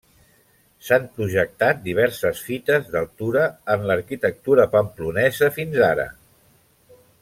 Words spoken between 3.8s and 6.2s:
l'arquitectura pamplonesa fins ara.